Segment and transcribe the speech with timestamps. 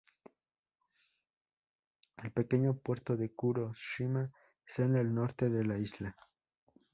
[2.23, 4.31] El pequeño puerto de Kuro-shima
[4.65, 6.17] está en el norte de la isla.